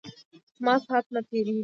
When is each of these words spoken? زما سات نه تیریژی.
زما 0.57 0.73
سات 0.85 1.05
نه 1.13 1.21
تیریژی. 1.27 1.59